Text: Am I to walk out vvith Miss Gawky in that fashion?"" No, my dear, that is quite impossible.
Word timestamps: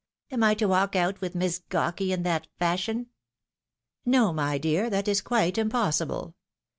Am 0.31 0.41
I 0.43 0.55
to 0.55 0.65
walk 0.67 0.95
out 0.95 1.19
vvith 1.19 1.35
Miss 1.35 1.59
Gawky 1.59 2.11
in 2.11 2.23
that 2.23 2.47
fashion?"" 2.57 3.11
No, 4.03 4.33
my 4.33 4.57
dear, 4.57 4.89
that 4.89 5.07
is 5.07 5.21
quite 5.21 5.59
impossible. 5.59 6.33